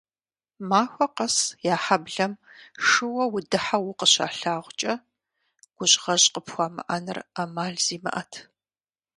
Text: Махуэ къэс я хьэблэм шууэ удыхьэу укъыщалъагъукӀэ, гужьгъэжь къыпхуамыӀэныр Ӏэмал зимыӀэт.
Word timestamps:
Махуэ 0.69 1.07
къэс 1.15 1.37
я 1.73 1.75
хьэблэм 1.83 2.33
шууэ 2.87 3.23
удыхьэу 3.33 3.83
укъыщалъагъукӀэ, 3.91 4.93
гужьгъэжь 5.75 6.27
къыпхуамыӀэныр 6.33 7.17
Ӏэмал 7.33 7.73
зимыӀэт. 7.85 8.33